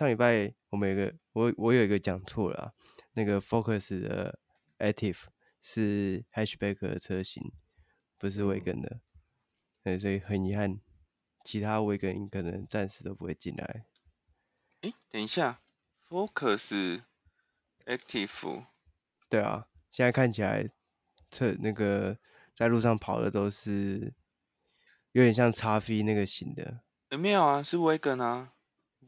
[0.00, 2.72] 上礼拜我们有个我我有一个讲错了，
[3.12, 4.38] 那个 Focus 的
[4.78, 5.24] Active
[5.60, 7.52] 是 Hatchback 的车型，
[8.16, 9.02] 不是 Wagon 的，
[9.84, 10.80] 对，所以很遗憾，
[11.44, 13.84] 其他 Wagon 可能暂时都不会进来。
[14.80, 15.60] 哎，等一下
[16.08, 17.02] ，Focus
[17.84, 18.64] Active，
[19.28, 20.70] 对啊，现在看起来
[21.30, 22.16] 车那个
[22.56, 24.14] 在路上跑的都是
[25.12, 26.80] 有点像叉 V 那个型的。
[27.18, 28.54] 没有啊，是 Wagon 啊。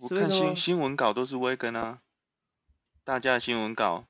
[0.03, 2.01] 我看新新闻稿都是 Wagon 啊，
[3.05, 4.05] 大家的新闻稿，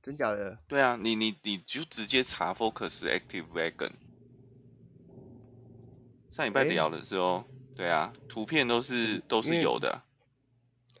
[0.00, 0.60] 真假的？
[0.68, 3.90] 对啊，你你你就直接查 Focus Active Wagon。
[6.28, 7.44] 上礼拜聊的时候，欸、
[7.74, 10.02] 对啊，图片都是都是有的。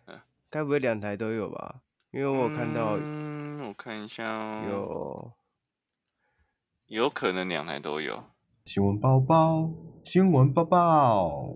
[0.06, 1.80] 嗯，该不会两台都有吧？
[2.10, 5.34] 因为我看到，嗯，我看一下哦，
[6.88, 8.24] 有，有可能两台都有。
[8.64, 9.70] 新闻包包，
[10.04, 11.54] 新闻包包。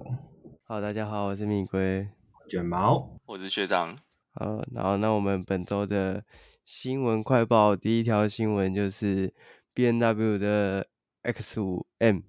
[0.62, 2.08] 好，大家好，我是米龟。
[2.48, 3.98] 卷毛，我是学长。
[4.32, 6.24] 好，然后那我们本周的
[6.64, 9.32] 新闻快报，第一条新闻就是
[9.72, 10.86] B N W 的
[11.22, 12.20] X 五 M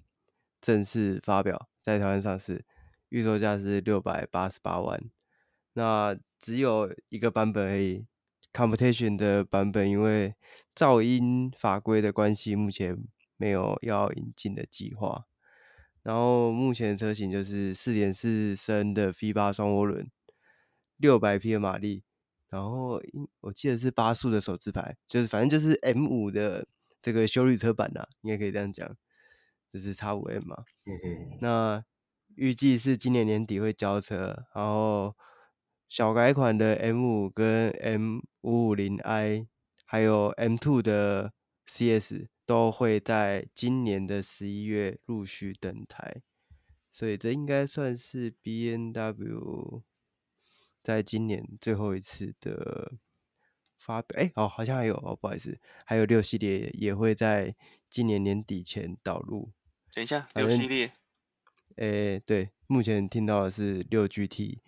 [0.60, 2.64] 正式发表，在台湾上市，
[3.10, 4.98] 预售价是六百八十八万。
[5.74, 8.06] 那只有一个版本而已
[8.52, 10.34] ，Competition 的版本，因为
[10.74, 12.96] 噪音法规的关系，目前
[13.36, 15.26] 没有要引进的计划。
[16.02, 20.08] 然后目前的车型就是四点四升的 V 八双涡轮，
[20.96, 22.02] 六百匹的马力，
[22.48, 23.00] 然后
[23.40, 26.66] 我记得是八速的手自排，就是反正就是 M 五的
[27.00, 28.96] 这个修理车版呐、啊，应该可以这样讲，
[29.72, 30.64] 就是 X 五 M 嘛。
[30.84, 31.38] 嗯嗯。
[31.40, 31.84] 那
[32.34, 35.16] 预计是今年年底会交车，然后
[35.88, 39.46] 小改款的 M 五跟 M 五五零 i，
[39.84, 41.32] 还有 M two 的
[41.66, 42.28] CS。
[42.46, 46.22] 都会在今年的十一月陆续登台，
[46.92, 49.82] 所以这应该算是 BMW
[50.86, 52.92] 在今年最后一次的
[53.76, 54.22] 发表。
[54.22, 57.56] 哎，哦，好像还有哦，不好意思，还有六系列也会在
[57.90, 59.50] 今年年底前导入。
[59.92, 60.92] 等一下，六系列？
[61.74, 64.60] 哎，对，目前听到的是六 GT。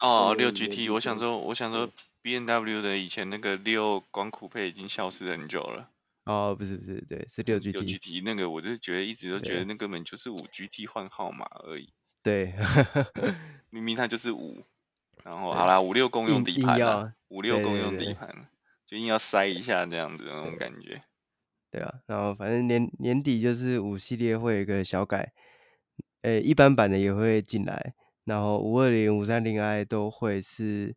[0.00, 1.88] 哦，六 GT，我想说，我想说
[2.22, 5.92] ，B N W 的以前那个六光酷配已经消失很久了。
[6.24, 7.70] 哦，不是不是，对，是六 GT。
[7.70, 11.92] 六 GT 那个，我就觉得一直都觉得那根本就是五 GT 换号码而已。
[12.20, 12.52] 对，
[13.70, 14.64] 明明它就是五，
[15.26, 18.48] 然后好啦，五六共用底盘，五六共用底盘，
[18.86, 21.02] 就硬要塞一下这样子那种感觉。
[21.68, 25.32] 对啊，然后反正年年底就是五系列会有一个小改，
[26.22, 30.94] 诶，一般版的也会进来，然后五二零、五三零 i 都会是。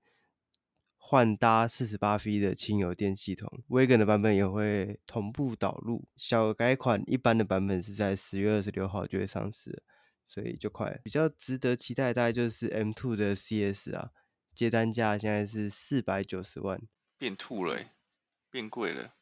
[1.12, 6.08] 换搭四十八 V 的轻油电系统，Wagon 的版本也会同步导入。
[6.16, 9.82] 小改款一般的版本是在十月二十六号就会上市，
[10.30, 11.02] 所以就快。
[11.04, 14.12] 比较值得期待的大概就是 M2 的 CS 啊，
[14.54, 16.80] 接单价现在是四百九十万，
[17.18, 17.84] 变吐了，
[18.52, 19.16] 变贵了。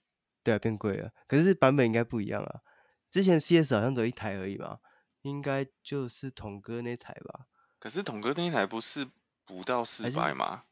[0.44, 1.14] 对啊，变贵了。
[1.26, 2.62] 可是版本应该不一样啊，
[3.10, 4.80] 之前 CS 好像只有一台而已嘛，
[5.22, 7.48] 应该就是统哥那台吧？
[7.80, 9.08] 可是统哥那台不是
[9.46, 10.66] 不到四百吗？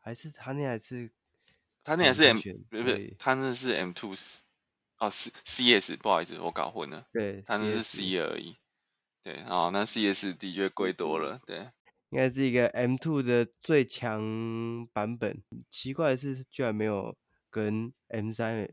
[0.00, 1.12] 还是他那台是，
[1.82, 2.38] 他那台是 M，
[2.70, 4.38] 不是，他那是 M2，
[4.98, 7.06] 哦，是 CS，不好意思，我搞混了。
[7.12, 8.56] 对，他那是 C 而已。
[9.24, 11.40] 对，哦，那 CS 的确贵多了。
[11.46, 11.70] 对，
[12.10, 15.42] 应该是一个 M two 的最强版本。
[15.70, 17.16] 奇怪的是，居然没有
[17.48, 18.70] 跟 M3、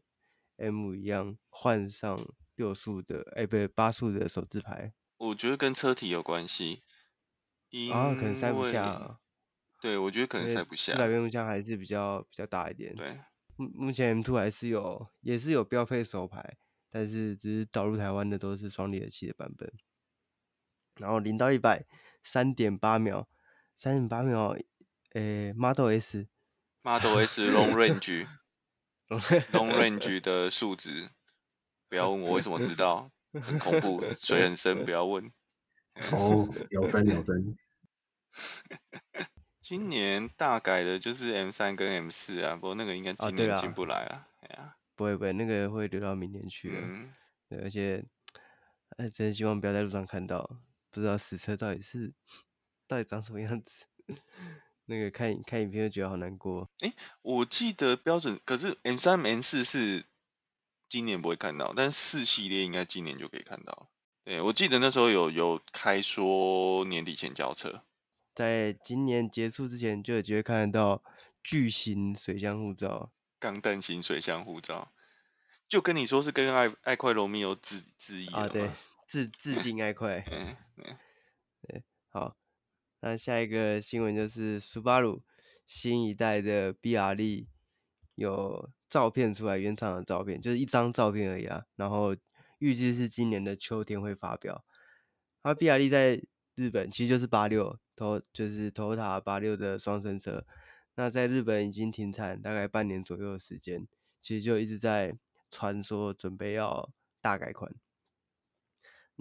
[0.58, 2.20] M5 一样换上
[2.56, 4.94] 六速的，哎，不对，八速的手自排。
[5.16, 6.84] 我觉得跟车体有关系。
[7.94, 9.20] 啊，可能塞不下啊。
[9.82, 10.92] 对，我觉得可能塞不下。
[10.92, 12.94] 四百变速箱还是比较比较大一点。
[12.94, 13.18] 对，
[13.56, 16.58] 目目前 M two 还是有，也是有标配手排，
[16.90, 19.72] 但是只是导入台湾的都是双离合器的版本。
[20.96, 21.86] 然后零到一百
[22.24, 23.28] 三点八秒，
[23.76, 24.56] 三点八秒，
[25.14, 31.10] 诶，Model S，Model S Long Range，Long Range 的数值，
[31.90, 35.32] 不要问我为什么知道，很恐怖，水很深，不要问。
[36.12, 37.58] 哦，有真有真。
[39.60, 44.28] 今年大改的就是 M 三跟 M 四啊，不过那个应该今年进不来啊。
[44.42, 46.80] 哎呀、啊，不会不会，那个会留到明年去了。
[46.82, 47.14] 嗯，
[47.48, 48.04] 对，而且，
[48.98, 50.58] 哎，真希望不要在路上看到，
[50.92, 52.14] 不知道实车到底是
[52.88, 53.86] 到底长什么样子。
[54.86, 56.70] 那个看看影片就觉得好难过。
[56.80, 60.06] 哎、欸，我记得标准，可是 M 三 M 四是
[60.90, 63.90] 今年不会看到，但四系列应该今年就可以看到。
[64.26, 67.84] 对，我记得那时候有有开说年底前交车。
[68.36, 71.04] 在今年结束之前，就有机会看得到
[71.42, 74.92] 巨型水箱护罩，钢弹型水箱护罩，
[75.70, 78.70] 就跟你说是跟爱爱快罗密欧致致意啊，对，
[79.12, 80.98] 致致敬爱快，嗯嗯，
[81.68, 82.38] 对，好，
[83.02, 85.22] 那下一个新闻就是 Subaru
[85.68, 87.48] 新一代的 BRZ
[88.16, 91.66] 有照片出来，原厂的照片就是一张照片而已啊。
[91.76, 92.16] 然后
[92.60, 94.64] 预计是今年的秋天会发表。
[95.44, 96.24] 它 BRZ 在
[96.56, 100.46] 日本其实就是八六，头就是 Toyota 八六的双生车。
[100.96, 103.86] 那在日本已经停产大概半年左右的时间，
[104.22, 105.18] 其实就一直在
[105.50, 107.76] 传说准备要大改款。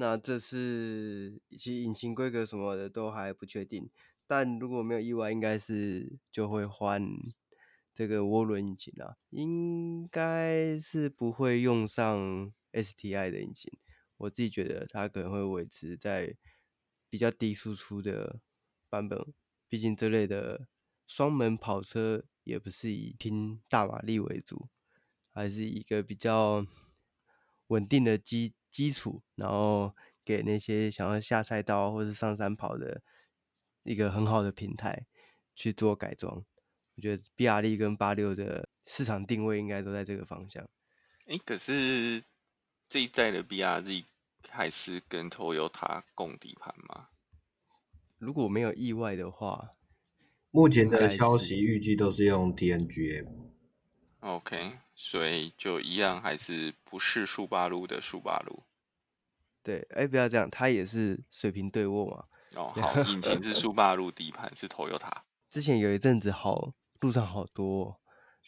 [0.00, 3.90] 那这次其实引擎规格什么的都还不确定，
[4.26, 7.06] 但如果没有意外，应该是就会换
[7.92, 13.70] 这个涡轮引擎了，应该是不会用上 STI 的引擎。
[14.16, 16.34] 我自己觉得它可能会维持在
[17.10, 18.40] 比较低输出的
[18.88, 19.34] 版本，
[19.68, 20.66] 毕竟这类的
[21.06, 24.70] 双门跑车也不是以拼大马力为主，
[25.30, 26.66] 还是一个比较
[27.66, 28.54] 稳定的基。
[28.70, 29.94] 基础，然后
[30.24, 33.02] 给那些想要下赛道或是上山跑的
[33.82, 35.06] 一个很好的平台
[35.54, 36.44] 去做改装。
[36.96, 40.68] 我觉得 BRZ 跟八六的市场定位应该都在这个方向。
[41.26, 42.22] 哎，可是
[42.88, 44.04] 这一代的 BRZ
[44.48, 47.08] 还是跟 Toyota 共底盘吗？
[48.18, 49.70] 如果没有意外的话，
[50.50, 53.26] 目前的消息预计都是用 TNGA。
[54.20, 58.64] OK，所以就一样，还是不是速八路的速八路？
[59.62, 62.24] 对，哎，不要这样，它也是水平对卧嘛。
[62.54, 65.10] 哦， 好，引擎是速八路，底盘是 Toyota。
[65.48, 67.98] 之前有一阵子好，路上好多，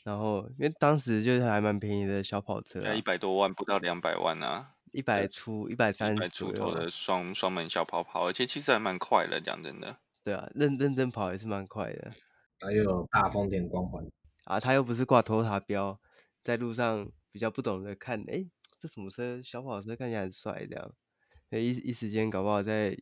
[0.05, 9.97] 然后因为当时就是还蛮便宜的小跑车，啊，一百多万，不到两百万啊，一百出，一百三十出头的双双门小跑跑，而且其实还蛮快的，讲真的。
[10.23, 12.13] 对啊，认认真跑也是蛮快的，
[12.61, 14.05] 还有大丰田光环。
[14.45, 15.99] 啊，他又不是挂 Toyota 标，
[16.43, 18.51] 在路上比较不懂得看，哎、欸，
[18.81, 19.41] 这什么车？
[19.41, 20.95] 小跑车看起来很帅，这样，
[21.51, 22.97] 哎，一一时间搞不好在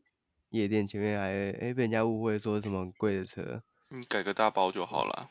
[0.50, 3.62] 夜店前面还哎、欸、被人家误会说什么很贵的车。
[3.88, 5.30] 你改个大包就好了，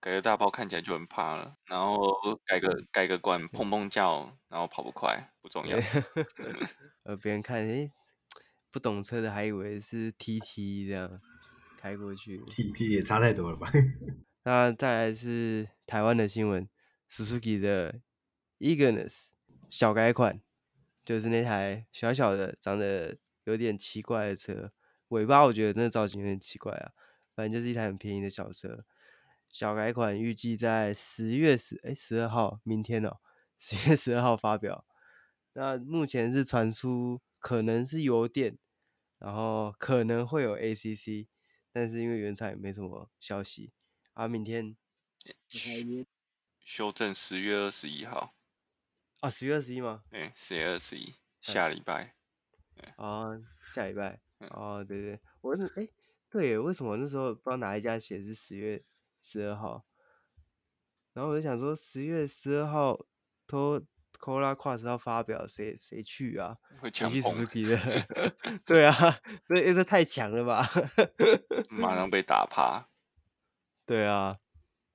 [0.00, 1.98] 改个大包看起来就很怕了，然后
[2.46, 5.76] 改个改个管砰砰叫，然后跑不快不重要。
[7.04, 7.92] 呃，别人看哎、欸、
[8.70, 11.20] 不懂车的还以为是 TT 这样
[11.78, 13.70] 开过去，TT 也差太多了吧？
[14.44, 16.68] 那再来是台湾的新闻
[17.10, 18.00] ，Suzuki 的
[18.58, 19.26] Ignis
[19.68, 20.40] 小改款，
[21.04, 24.72] 就是那台小小的、长得有点奇怪的车，
[25.08, 26.92] 尾巴我觉得那造型有点奇怪啊，
[27.34, 28.84] 反正就是一台很便宜的小车。
[29.48, 33.18] 小改款预计在十月十哎十二号，明天哦，
[33.58, 34.86] 十月十二号发表。
[35.54, 38.56] 那目前是传出可能是油电，
[39.18, 41.26] 然后可能会有 ACC，
[41.72, 43.72] 但是因为原厂也没什么消息。
[44.12, 44.76] 啊，明天
[46.70, 48.32] 修正十月二十一号
[49.18, 50.04] 啊，十月二十一吗？
[50.12, 52.14] 哎，十月二十一，下礼拜。
[52.94, 53.26] 啊，
[53.72, 54.20] 下礼拜。
[54.50, 55.88] 哦，对对，我是哎，
[56.30, 58.84] 对，为什么那时候不知道哪一家写是十月
[59.18, 59.84] 十二号？
[61.12, 62.96] 然后我就想说，十月十二号
[63.48, 63.82] 托
[64.20, 66.56] Corolla Cross 要发表，谁谁去啊？
[66.80, 68.30] 会抢去 Suzuki 的？
[68.64, 68.94] 对啊，
[69.48, 70.70] 这这太强了吧？
[71.68, 72.88] 马上被打趴。
[73.84, 74.38] 对啊，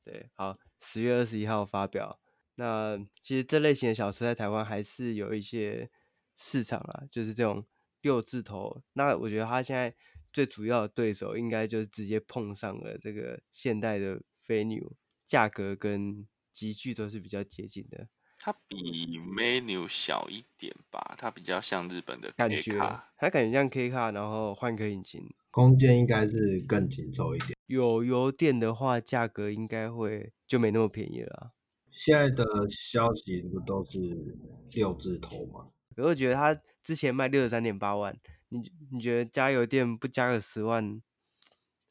[0.05, 2.19] 对，好，十月二十一号发表。
[2.55, 5.89] 那其实这类型的小车在台湾还是有一些
[6.37, 7.65] 市场啊，就是这种
[8.01, 8.81] 六字头。
[8.93, 9.93] 那我觉得它现在
[10.31, 14.95] 最主要的对手应该就是直接碰上了这个现代的飞牛，
[15.25, 18.07] 价格跟级距都是比较接近的。
[18.37, 22.77] 它比 Venue 小一点吧，它比较像日本的 K 感觉，
[23.17, 27.54] 它感觉像 K 卡，然后换颗引擎，空间应该是更紧凑一点。
[27.67, 31.53] 有油电的话，价格应该会就没那么便宜了。
[31.89, 34.37] 现在的消息不都是
[34.71, 35.67] 六字头吗？
[35.97, 38.17] 我会觉得他之前卖六十三点八万，
[38.49, 38.59] 你
[38.91, 41.01] 你觉得加油电不加个十万，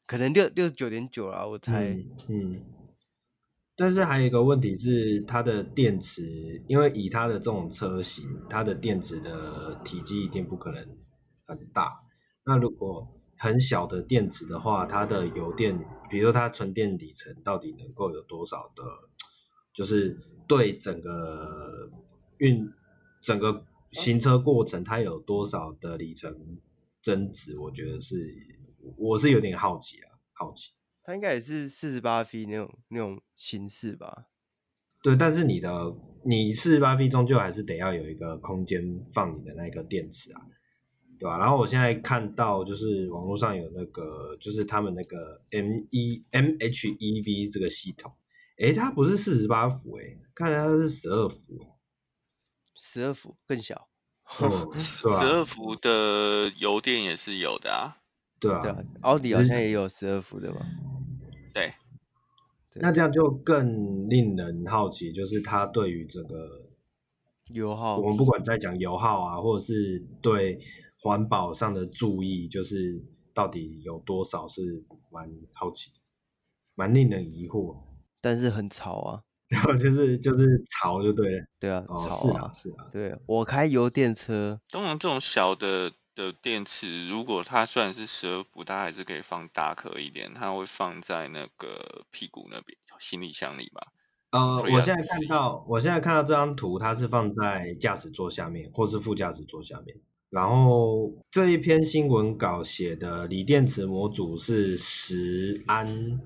[0.05, 1.89] 可能六六十九点九了，我猜。
[1.89, 2.11] 嗯。
[2.27, 2.65] 嗯。
[3.77, 10.97] 但是还有一个问题是，它的电池，因为以它的这种车型，它的电池的体积一定不可能
[11.43, 12.01] 很大。
[12.45, 15.77] 那如果很小的电池的话，它的油电，
[16.09, 18.83] 比如说它纯电里程到底能够有多少的，
[19.73, 21.89] 就是对整个
[22.37, 22.71] 运
[23.21, 26.57] 整个行车过程，它有多少的里程
[27.01, 27.57] 增值？
[27.59, 28.33] 我觉得是，
[28.97, 30.71] 我是有点好奇啊，好奇。
[31.03, 34.27] 它应该也是四十八 V 那种那种形式吧？
[35.03, 40.41] 对，但是你的你四十八 V 终究还是得要有一个空间放你的那个电池啊。
[41.19, 41.37] 对吧？
[41.37, 48.11] 然后我现在看到就是网络上有那个，就是他们那个 M E M H E V 这个系统，
[48.57, 51.37] 诶，它不是四十八伏，诶，看来它是十二伏，
[52.75, 53.87] 十二伏更小。
[54.79, 57.97] 十二伏的油电也是有的啊。
[58.39, 60.65] 对啊，对啊，奥迪好像也有十二伏的吧。
[61.53, 61.73] 对，
[62.73, 66.67] 那这样就更令人好奇，就是它对于这个
[67.51, 70.59] 油耗，我们不管在讲油耗啊，或者是对
[70.99, 75.91] 环保上的注意，就是到底有多少是蛮好奇，
[76.75, 77.77] 蛮令人疑惑。
[78.21, 81.45] 但是很潮啊，然后就是就是潮就对了。
[81.59, 82.89] 对啊，哦、潮啊，是啊是啊。
[82.91, 85.91] 对，我开油电车，通常这种小的。
[86.15, 93.91] 的电池，如果它虽然是十二伏，它还是可以放大颗一点，它会放在那个屁股那边行李箱里吧？
[94.31, 99.97] 呃，我现在看到，我现在看到这张图，它是放在驾驶座下面，或是副驾驶座下面。
[100.35, 106.19] 然后这一篇新闻稿写的锂电池模组是十安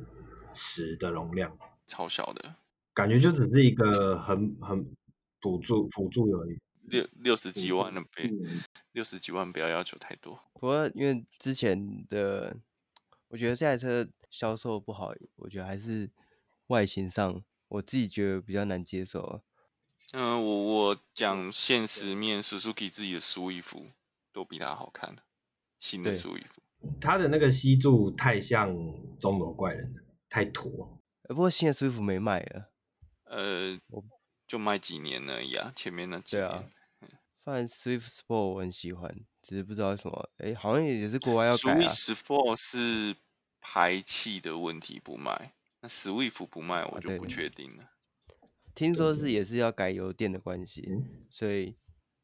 [0.52, 2.56] 时的容量，超小的，
[2.92, 4.84] 感觉就只是一个很很
[5.40, 6.58] 辅助辅助而已。
[6.86, 8.32] 六六十几万的倍，
[8.94, 10.40] 六十几万不要要求太多。
[10.54, 12.58] 不过因为之前的，
[13.28, 16.10] 我觉得这台车销售不好，我觉得还是
[16.70, 19.44] 外形上，我自己觉得比较难接受。
[20.14, 23.84] 嗯、呃，我我讲现实面，Suzuki 自己的 Swift
[24.32, 25.16] 都比它好看，
[25.80, 26.58] 新的 Swift。
[27.02, 28.74] 它的那个 C 柱太像
[29.20, 31.02] 钟楼怪人了，太土。
[31.24, 32.72] 不过新的 Swift 没卖了，
[33.26, 33.80] 呃，
[34.48, 36.70] 就卖几年而已啊，前面那几年。
[37.44, 41.90] 反正 Swift Sport 我很喜欢，只是不知道为什么，哎、欸，好像也是国外要改啊。
[41.90, 43.16] Swift Sport 是
[43.60, 47.90] 排气的问题不卖，那 Swift 不卖我就不确定了、啊。
[48.76, 50.88] 听说是也是要改油电的关系，
[51.30, 51.76] 所以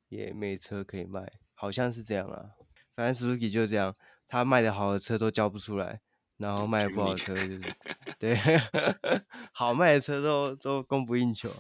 [0.10, 2.52] 也没车可以卖，好像是这样啊。
[2.96, 3.96] 反正 Suzuki 就这样，
[4.28, 6.02] 他卖的好的车都交不出来，
[6.38, 7.76] 然后卖的不好的车就是
[8.20, 8.38] 对，
[9.52, 11.52] 好卖的车都都供不应求，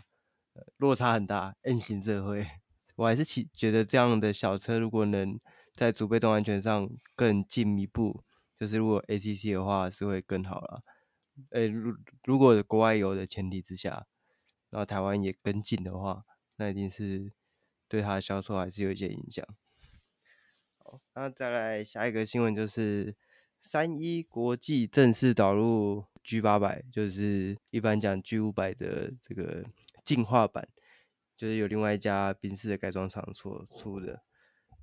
[0.77, 2.47] 落差很大，M 型社会。
[2.95, 5.37] 我还是其觉得这样的小车，如果能
[5.75, 8.23] 在主被动安全上更进一步，
[8.55, 10.81] 就是如果 ACC 的话是会更好了。
[11.49, 14.05] 诶，如如果国外有的前提之下，
[14.69, 16.23] 然后台湾也跟进的话，
[16.55, 17.33] 那一定是
[17.89, 19.45] 对它的销售还是有一些影响。
[20.88, 23.15] 好，那再来下一个新闻就是
[23.60, 29.65] 三一国际正式导入 G 八百，就是一般讲 G 五百的这个
[30.04, 30.70] 进化版。
[31.36, 34.22] 就是有另外一家宾士的改装厂所出的，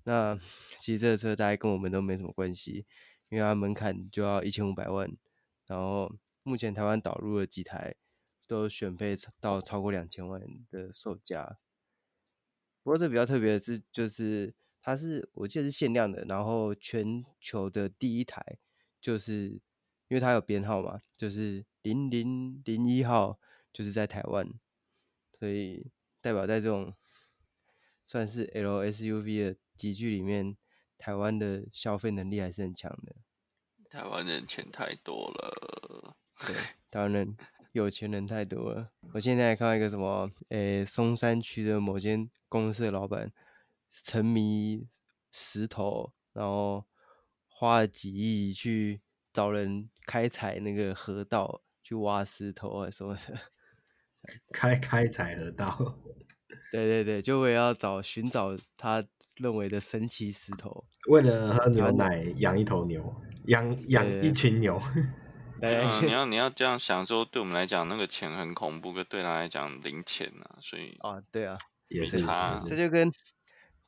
[0.05, 0.39] 那
[0.77, 2.85] 其实这个车大概跟我们都没什么关系，
[3.31, 5.11] 因为它门槛就要一千五百万，
[5.67, 7.95] 然后目前台湾导入了几台
[8.47, 11.57] 都选配到超过两千万的售价。
[12.83, 18.59] 不过这比较特别的是，就是它是我记得是限量的，然后全球的第一台，
[19.01, 19.61] 就是
[20.09, 23.39] 因为它有编号嘛，就是零零零一号，
[23.73, 24.53] 就是在台湾，
[25.39, 25.91] 所以。
[26.25, 26.95] 代表在这种
[28.07, 30.57] 算是 L SUV 的集聚里面，
[30.97, 33.17] 台湾的消费能力还是很强的。
[33.91, 36.55] 台湾人钱太多了，对，
[36.93, 37.37] 台湾人
[37.73, 38.93] 有钱人太多了。
[39.15, 43.33] 我现在看到一个什么，诶、欸，松山区的某间公司的老板
[43.93, 44.89] 沉迷
[45.31, 46.87] 石头，然后
[47.47, 53.39] 花了几亿去找人开采那个河道去挖石头啊什么的。
[54.53, 55.99] 开开采河道，
[56.71, 59.05] 对对对，就为要找寻找他
[59.39, 64.81] 认为的神奇石头，为了喝牛奶养一头牛，养养一群牛。
[65.61, 71.59] 对，你要你要这样想说，对我们来讲那个钱很恐怖，可对他来讲零钱啊，所以啊，对啊，
[71.89, 73.13] 也是他，这就跟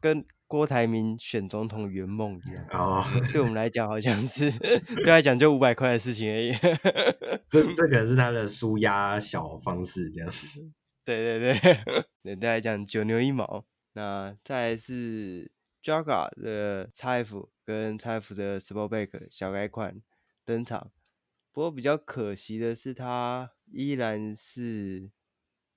[0.05, 6.53] 跟郭台铭选总统圆梦一样哦，对我们来讲好像是对他来讲就五百块的事情而已。
[7.49, 10.47] 这这可能是他的舒压小方式，这样子。
[11.07, 13.65] 对 对对，对大家讲九牛一毛。
[13.95, 15.51] 那再来是
[15.83, 20.03] Jaguar 的 XF 跟 XF 的 Sportback 小改款
[20.45, 20.91] 登场，
[21.51, 25.11] 不过比较可惜的是，它依然是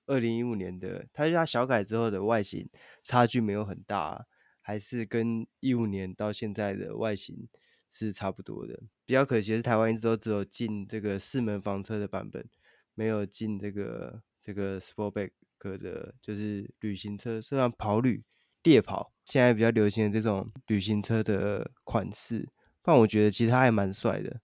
[0.07, 2.67] 二零一五年的，它就它小改之后的外形
[3.03, 4.25] 差距没有很大。
[4.59, 7.47] 还是跟一五年到现在的外形
[7.89, 8.77] 是差不多的。
[9.05, 12.45] 比较可惜的是，台湾一直都只有进这个四门房车的版本，
[12.93, 18.25] 没有进这个这个 Sportback 的，就是旅行车，虽然跑旅、
[18.61, 22.49] 猎跑，现在比较流行的这种旅行车的款式，
[22.81, 24.41] 但我觉得其实它还蛮帅的。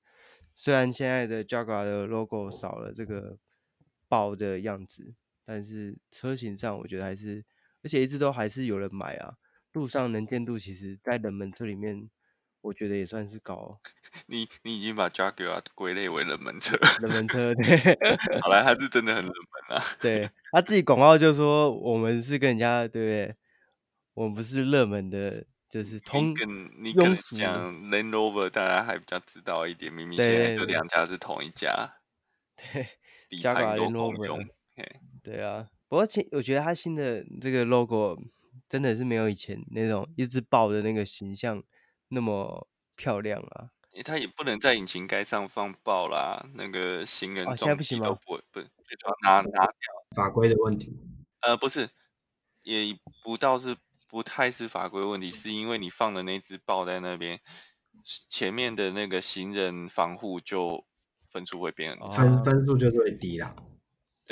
[0.55, 3.38] 虽然现在的 Jaguar 的 logo 少了这个
[4.08, 5.13] 豹的样子，
[5.46, 7.44] 但是车型上我觉得还是，
[7.84, 9.36] 而且一直都还是有人买啊。
[9.74, 12.10] 路上能见度其实，在冷门车里面，
[12.62, 13.80] 我觉得也算是高。
[14.28, 17.78] 你你已经把 Jaguar 归类为冷门车， 冷门车对。
[18.42, 19.84] 好了，他是真的很冷门啊。
[20.00, 23.36] 对，他自己广告就说我们是跟人家对不对？
[24.14, 26.30] 我们不是热门的，就是通
[26.78, 31.96] 你跟你讲 Land Rover，大家还比较知道一点，明明现在这两家是同一家，
[32.56, 32.88] 对，
[33.42, 34.48] 加个 Land Rover，
[35.24, 35.70] 对啊。
[35.88, 38.18] 不过其我觉得它新的这个 logo
[38.68, 41.63] 真的是没有以前那种一只豹的那个形象
[42.08, 43.70] 那么漂亮啊。
[44.03, 48.68] 它也不能在引擎盖上放爆啦，那个行人东西都不会，不会
[49.24, 49.74] 拿拿掉。
[50.15, 50.98] 法规的问题？
[51.42, 51.89] 呃，不是，
[52.63, 53.77] 也不倒是。
[54.10, 57.39] 不太是法规问题，是因为你放的那只豹在那边，
[58.30, 60.86] 前面的那个行人防护就
[61.32, 63.56] 分数会变很低，分分数就会低啦。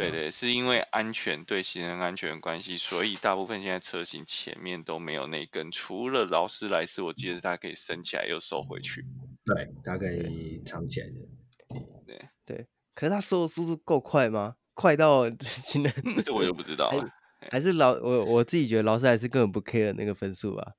[0.10, 9.06] 对对，是因为安全对行人安全的关系，所以大部分现在车型前面都没有那根，除了劳斯莱斯，我记得它可以升起来又收回去。
[9.46, 11.14] 对，它可以藏起来的。
[12.06, 14.56] 对对，可是它收的速度够快吗？
[14.74, 15.94] 快到 行人？
[16.24, 17.08] 这我就不知道了。
[17.50, 20.74] 还是劳我我自己觉得劳斯莱斯根本不 care 那个分数吧，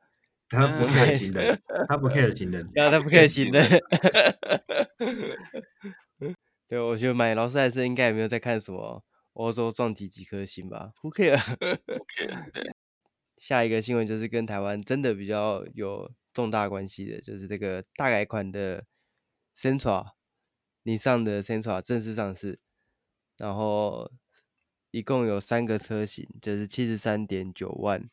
[0.49, 3.81] 他不 care 行人，他不 care 行人，他不 care 行人。
[6.69, 11.41] 对，我觉得买劳斯莱斯应该也没有在看什么欧洲撞击几颗星吧，Who care？
[13.39, 18.85] 下一个新闻就是跟台湾真的比较有重大关系的，就是这个大改款的
[19.57, 20.13] Sentra，
[20.83, 22.59] 你上的 Sentra 正式上市，
[23.37, 24.11] 然后。
[24.95, 28.11] 一共有三个车型，就是七十三点九万、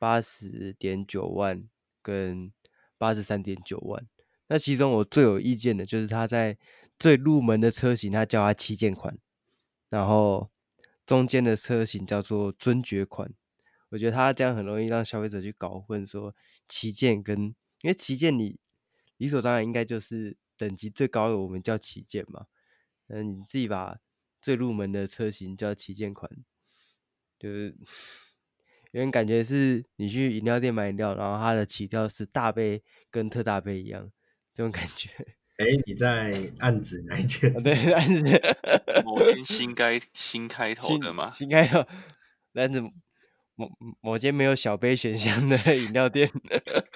[0.00, 1.68] 八十点九万
[2.02, 2.52] 跟
[2.98, 4.04] 八十三点九万。
[4.48, 6.58] 那其中我最有意见的就是它在
[6.98, 9.16] 最入门的车型，它叫它旗舰款，
[9.90, 10.50] 然后
[11.04, 13.30] 中间的车型叫做尊爵款。
[13.90, 16.34] 我觉得它这样很容易让消费者去搞混，说
[16.66, 17.38] 旗舰跟
[17.82, 18.58] 因为旗舰你
[19.18, 22.46] 理所当然应该就是等级最高的，我们叫旗舰嘛。
[23.08, 23.98] 嗯，你自己把。
[24.42, 26.30] 最入门的车型叫旗舰款，
[27.38, 27.76] 就是
[28.90, 34.10] 有点感觉是你去饮料店买饮料，然后它的起跳是大杯跟特大杯一样，
[34.54, 35.10] 这种感觉。
[35.60, 37.52] 哎、欸，你在暗指哪一间？
[37.62, 38.22] 对，暗指
[39.04, 41.30] 某间新开新开头的吗？
[41.30, 41.84] 新开头，
[42.54, 43.70] 但是某
[44.00, 46.30] 某间没有小杯选项的饮料店。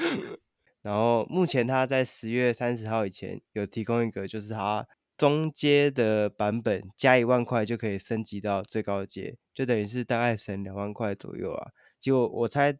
[0.80, 4.86] 然后目前他在十月三十号以前有提供一个，就是他。
[5.16, 11.70] 中阶的版本加一万块就可以升级到最高阶，就等于是大概省两万块左右啊。
[12.00, 12.76] 结果我猜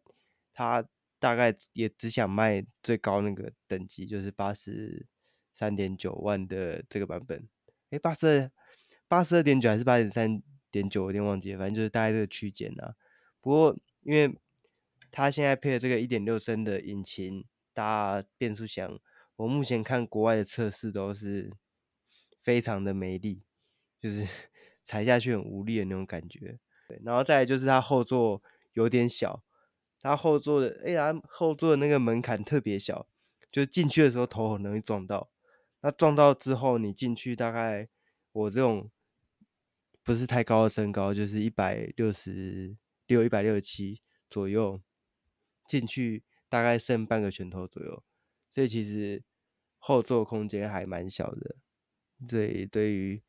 [0.53, 0.85] 他
[1.17, 5.07] 大概也只想卖最高那个等级，就是八十
[5.55, 7.47] 三点九万的这个版本。
[7.89, 8.51] 诶，八十二
[9.07, 12.93] 八十二点九还是八点三点九，有点忘记了，反正就是大概这个区间啊。
[13.41, 14.37] 不过因为
[15.09, 18.99] 他现在配的这个一点六升的引擎，搭变速箱，
[19.37, 21.51] 我目前看国外的测试都是。
[22.45, 23.41] 非常的没力，
[23.99, 24.23] 就是
[24.83, 26.59] 踩下去很无力的那种感觉。
[26.87, 28.39] 对，然后再就是它后座
[28.73, 29.43] 有点小，
[29.99, 33.07] 它后座的哎呀，后座的那个门槛特别小，
[33.51, 35.31] 就是进去的时候头很容易撞到。
[35.85, 37.87] 那撞到之后，你进去大概
[38.31, 38.89] 我这种
[40.01, 44.81] 不是太高的身高，就是一百六十六、一百六十七左右，
[45.67, 48.03] 进去大概剩半个拳头左右，
[48.49, 49.23] 所以其实
[49.77, 51.57] 后座空间还蛮小的。
[52.27, 53.21] 对，对于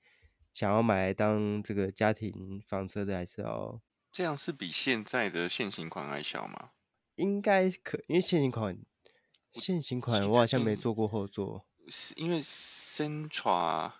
[0.54, 6.70] 想要买来当这个家庭房车的，还是要这样，是比现在的现行款还小吗？
[7.16, 8.78] 应该可，因为现行款，
[9.52, 11.75] 现行款我好像没坐过后座，是
[12.16, 13.92] 因为 Sentra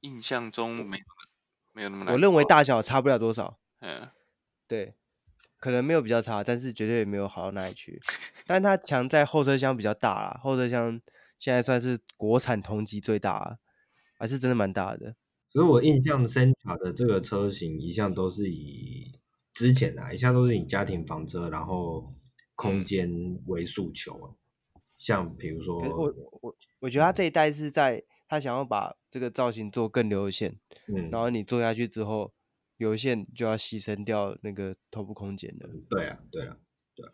[0.00, 1.04] 印象中没有
[1.72, 3.58] 没有那么难，我认为大小差不了多少。
[3.80, 4.08] 嗯，
[4.66, 4.94] 对，
[5.58, 8.00] 可能没有比较差，但是绝对也没有好到哪里去。
[8.46, 11.00] 但它强在后车厢比较大啦，后车厢。
[11.38, 13.58] 现在算是国产同级最大，
[14.18, 15.14] 还是真的蛮大的。
[15.50, 19.20] 所以我印象 Sentra 的这个车型一向都是以
[19.52, 22.14] 之前啊，一向都是以家庭房车，然后
[22.54, 24.14] 空间为诉求。
[24.14, 24.36] 嗯、
[24.98, 30.58] 像比如说，我我我觉得他这一代是在他想要把这个造型做更流线，
[30.94, 32.32] 嗯，然后你做下去之后，
[32.76, 35.68] 流线就要牺牲掉那个头部空间的。
[35.88, 36.56] 对啊，对啊，
[36.94, 37.12] 对啊，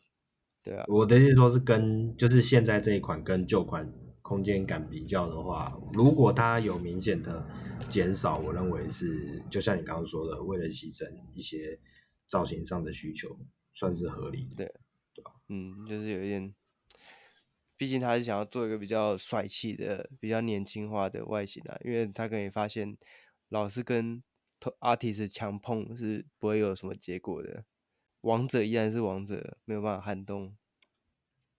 [0.62, 0.84] 对啊。
[0.88, 3.92] 我的意思说是跟就是现在这一款跟旧款。
[4.24, 7.44] 空间感比较的话，如果它有明显的
[7.90, 11.78] 减少，我认为是就像你刚刚说的，为了牺牲一些
[12.28, 13.36] 造型上的需求，
[13.74, 14.56] 算是合理的。
[14.58, 14.66] 对，
[15.12, 15.32] 对吧？
[15.48, 16.54] 嗯，就是有一点，
[17.82, 22.96] 毕竟他是想要做一个比较帅气的、比较年轻化的外形啊，因为他可以发现，
[23.48, 24.22] 老是跟
[24.78, 27.64] Altis 强碰是不会有什么结果的，
[28.20, 30.56] 王者依然是王者，没有办法撼动。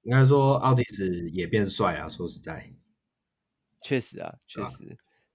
[0.03, 2.07] 应该说，奥迪斯也变帅啊！
[2.07, 2.71] 说实在，
[3.81, 4.77] 确实啊，确实，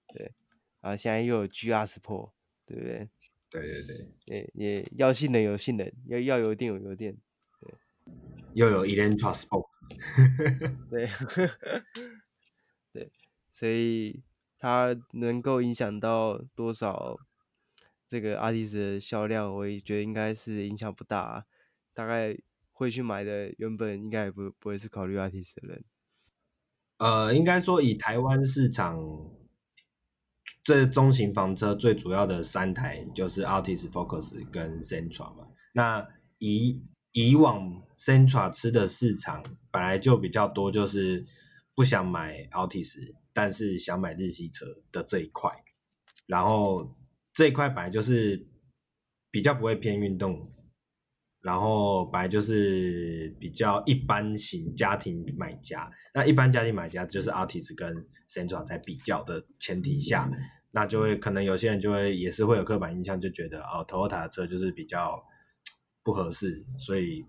[0.07, 0.33] 对，对。
[0.79, 2.31] 啊，现在又有 GR Sport，
[2.65, 3.09] 对不对？
[3.51, 7.15] 对对对，也也要性能有性能，要要油电有油电，
[7.61, 7.71] 对。
[8.55, 9.68] 又有 Elantra Sport，
[10.89, 11.09] 对，
[12.93, 13.11] 对，
[13.51, 14.23] 所以
[14.57, 17.17] 它能够影响到多少
[18.07, 21.43] 这个 ARTIS 的销量，我也觉得应该是影响不大啊。
[21.93, 22.37] 大概
[22.71, 25.83] 会去买的，原本应该也不不会是考虑 ARTIS 的人。
[26.97, 28.99] 呃，应该说以台湾市场。
[30.63, 35.47] 这中型房车最主要的三台就是 Altis、Focus 跟 Central 嘛。
[35.73, 36.07] 那
[36.37, 41.25] 以以往 centra 吃的市场本来就比较多，就是
[41.75, 45.51] 不想买 Altis，但是想买日系车的这一块。
[46.25, 46.95] 然后
[47.33, 48.47] 这一块本来就是
[49.31, 50.53] 比较不会偏运动，
[51.41, 55.91] 然后本来就是比较一般型家庭买家。
[56.13, 60.29] 那一般家庭买家就是 Altis 跟 centra 在比较的前提下。
[60.71, 65.19] 那就会可能有些人就会也是会有刻板印象，就觉得哦，Toyota 的车就是比较
[66.03, 67.25] 不合适，所以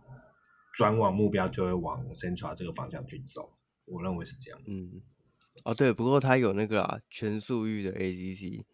[0.73, 3.51] 转往目标就会往 Central 这个方向去走。
[3.85, 4.61] 我认为是这样。
[4.67, 5.03] 嗯，
[5.65, 8.65] 哦对，不过它有那个啊全速域的 ACC，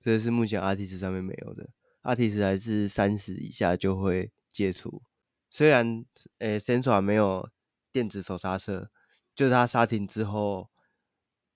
[0.00, 1.70] 这是目前 RTS 上面没有的。
[2.02, 5.02] RTS 还是三十以下就会解除。
[5.50, 6.04] 虽然
[6.38, 7.48] 诶 Central 没有
[7.92, 8.90] 电子手刹车，
[9.34, 10.70] 就是它刹停之后。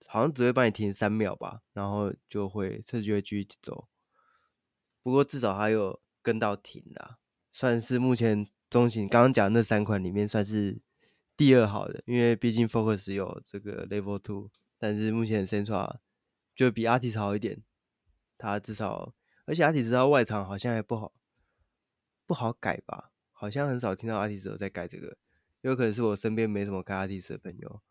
[0.06, 3.88] 好像只会帮你停三秒吧，然后就会车就会继续走。
[5.02, 7.18] 不过至少还有跟到停啦，
[7.50, 10.80] 算是目前中型刚刚讲那三款里面算是
[11.36, 15.96] 第二好的，因为毕竟 Focus 有这个 Level Two，但是目前 Central
[16.54, 17.62] 就比 Altis 好一点。
[18.36, 19.14] 它至少，
[19.46, 21.12] 而且 Altis 它外场好像还不好，
[22.26, 23.10] 不好改吧？
[23.32, 25.16] 好像很少听到 Altis 在改这个，
[25.62, 27.82] 有可能是我身边没什么开 Altis 的朋友，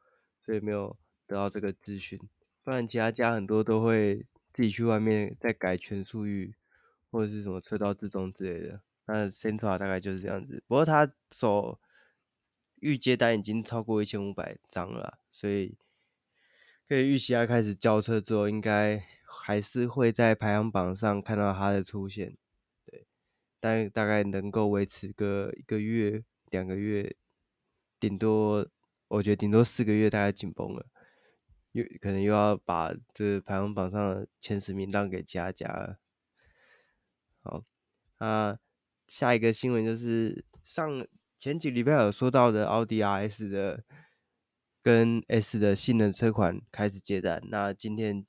[0.45, 0.97] 所以没有。
[1.29, 2.17] 得到这个资讯，
[2.63, 6.55] 不然其他家很多都会自己去外面再改全速域
[7.11, 8.81] 或者是什么车道自动之类的。
[9.07, 11.79] 那 Sentra 大概就是这样子，不过他手
[12.75, 15.77] 预接单已经超过一千五百张了，所以
[16.87, 22.37] 可以预期他开始交车之后，应该还是会在排行榜上看到他的出现。
[22.85, 23.07] 对，
[23.59, 27.15] 但大概能够维持个一个月、两个月，
[27.99, 28.67] 顶多
[29.07, 30.85] 我觉得顶多四个月，大概紧绷了。
[31.73, 35.99] 又可能又要把这排行榜上的前十名让给佳佳了。
[37.43, 37.63] 好，
[38.17, 38.57] 啊，
[39.07, 41.05] 下一个新闻就是上
[41.37, 43.83] 前几礼拜有说到的奥迪 RS 的
[44.81, 47.41] 跟 S 的性能车款开始接单。
[47.49, 48.25] 那今天，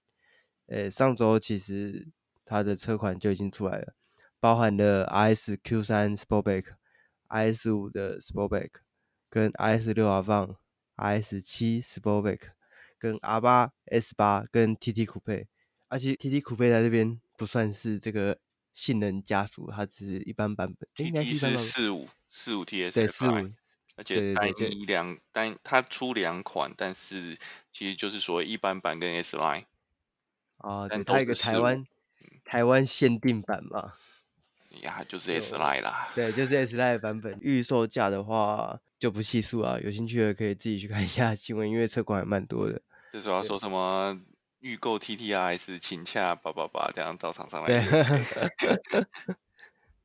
[0.67, 2.09] 呃，上周其实
[2.45, 3.95] 它的车款就已经出来了，
[4.41, 6.65] 包含了 RS Q3 Sportback、
[7.29, 8.71] RS 五的 Sportback
[9.29, 10.57] 跟 RS 六 Avant、
[10.97, 12.51] RS 七 Sportback。
[13.01, 15.47] 跟 R 八、S 八跟 TT 酷配，
[15.87, 18.37] 而且 TT 酷配在这边不算是这个
[18.79, 20.89] 性能加速，它只是一般版本。
[20.95, 23.53] TT 是四五四五 TS，对四五，
[23.97, 27.37] 而且单一两单，它出两款，但是
[27.73, 29.65] 其实就是所谓一般版跟 S Line。
[30.59, 31.85] 哦，对，它一个台湾
[32.45, 33.95] 台湾限定版嘛。
[34.83, 36.11] 呀，就是 S Line 啦。
[36.15, 37.37] 对，就是 S Line 版本。
[37.41, 42.81] 预售价的话就不细数啊，有兴趣的可以自己去看一下新闻，因为车款还蛮多的。
[43.11, 44.17] 这时候要说什么
[44.61, 47.69] 预购 TTRS 请洽叭叭叭，这样找厂商来。
[47.69, 49.05] 对，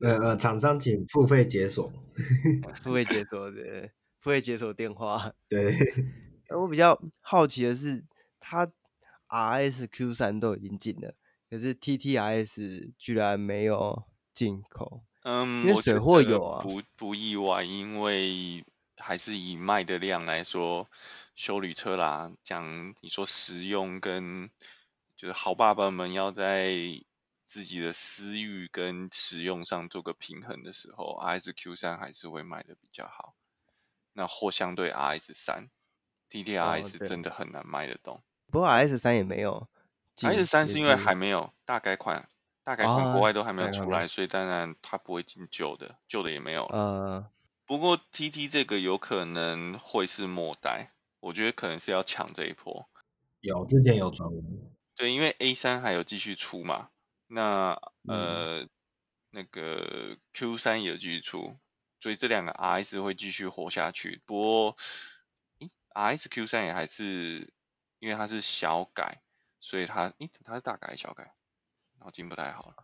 [0.00, 1.92] 呃呃，厂商请付费解锁，
[2.82, 5.32] 付费解锁对，付费解锁电话。
[5.48, 5.76] 对，
[6.56, 8.04] 我比较好奇的是，
[8.38, 8.70] 它
[9.28, 11.14] RS Q 三都已经进了，
[11.50, 15.02] 可是 TTRS 居然没有进口。
[15.22, 18.62] 嗯，因为水货有啊，不不意外，因为
[18.98, 20.88] 还是以卖的量来说。
[21.34, 24.50] 休旅车啦，讲你说实用跟
[25.16, 26.72] 就是好爸爸们要在
[27.46, 33.34] 自己的私欲跟实用上做个平衡的时候，RS Q 三还是会卖的比较好。
[34.12, 35.70] 那或相对 RS 三
[36.30, 38.22] ，TTRS 真的很难卖得动。
[38.50, 39.68] 不过 RS 三也没有
[40.16, 42.28] ，RS 三是因为还没有大改款，
[42.62, 46.78] 大改款国外都还没有出来，所以当然它不会进旧的，旧的也没有了。
[46.78, 47.30] 呃，
[47.66, 50.92] 不过 TT 这个有可能会是末代。
[51.24, 52.86] 我觉得可能是要抢这一波，
[53.40, 54.44] 有之前有传闻，
[54.94, 56.90] 对，因为 A 三还有继续出嘛，
[57.28, 57.70] 那
[58.06, 58.68] 呃、嗯、
[59.30, 61.56] 那个 Q 三也有继续出，
[61.98, 64.20] 所以这两个 RS 会继续活下去。
[64.26, 64.76] 不过
[65.94, 67.54] ，RS Q 三也还是
[68.00, 69.22] 因为它是小改，
[69.60, 71.32] 所以它诶它是大改小改？
[72.00, 72.76] 脑筋不太好了。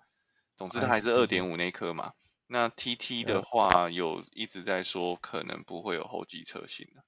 [0.57, 2.14] 总之它还是二点五那颗嘛。
[2.46, 7.05] 那 TT 的话有一直在说可能不会有后继车型的。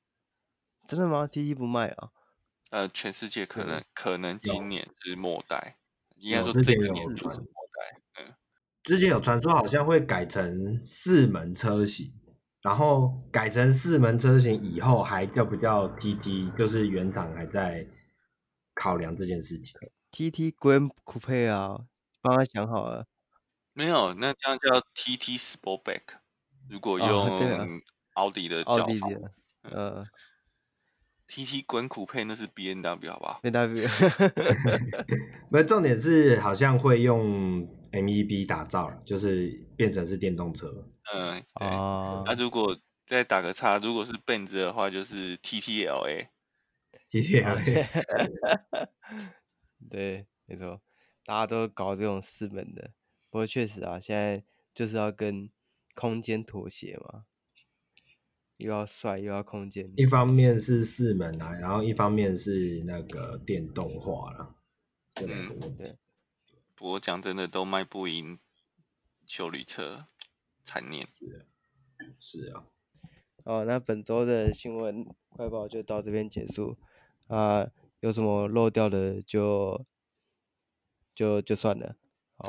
[0.92, 2.10] 真的吗？TT 不卖啊？
[2.68, 5.78] 呃，全世界可能、嗯、可能今年是末代，
[6.16, 7.42] 应该说这一年是末代。
[8.18, 8.34] 嗯，
[8.82, 12.12] 之前有传说好像会改成四门车型，
[12.60, 16.54] 然后改成四门车型以后还叫不叫 TT？
[16.58, 17.86] 就是原厂还在
[18.74, 19.74] 考量这件事情。
[20.10, 21.86] TT Grand Coupe 啊，
[22.20, 23.06] 帮他想好了。
[23.72, 26.02] 没有，那这样叫 TT Sportback。
[26.68, 27.80] 如果用
[28.12, 29.08] 奥迪的叫法，
[29.72, 30.04] 奥
[31.34, 33.88] 迪的，呃，TT Grand Coupe 那是 B N W 好不好？B N W。
[35.50, 40.88] 不，重点是好像会用 MEB 打造了，就是变成是电动车。
[41.12, 42.22] 嗯，哦。
[42.26, 46.28] 那、啊、如果再打个叉，如果是 Benz 的话，就是 TTLA。
[47.10, 47.86] TTLA。
[49.90, 50.80] 对，没错，
[51.24, 52.92] 大家都搞这种四门的。
[53.28, 54.42] 不过确实啊，现在
[54.74, 55.50] 就是要跟
[55.94, 57.24] 空间妥协嘛，
[58.62, 59.92] 又要帅又要空间。
[59.96, 64.54] 一方面是四门啊，然后一方面是那个电动化了。
[65.20, 65.96] 嗯，对。
[66.74, 68.38] 不过讲真的，都卖不赢
[69.26, 70.06] 修旅车，
[70.62, 71.06] 残念。
[71.12, 71.44] 是啊，
[72.18, 72.64] 是啊。
[73.44, 76.78] 哦，那本周的新闻快报就到这边结束
[77.26, 77.68] 啊，
[78.00, 79.84] 有什么漏掉的就
[81.14, 81.96] 就就算了。
[82.36, 82.48] 好，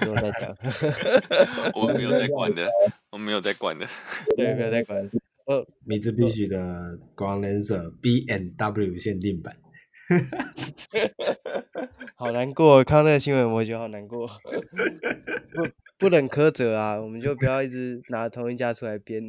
[0.00, 0.56] 不用再讲。
[1.74, 2.68] 我没有在管的，
[3.10, 3.86] 我没有在管的。
[4.36, 5.08] 对，没有在管。
[5.48, 9.56] 哦，米兹必须的 Ground Lancer B&W 限定版。
[12.16, 14.28] 好难过，看到那个新闻，我觉得好难过。
[15.98, 19.26] 不，不能苛责啊，我们就不要一直拿同一家出来编。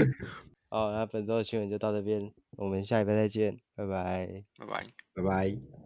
[0.68, 5.85] 好，那本周的新闻就到这边，我们下一拜再见，拜拜，拜拜，拜拜。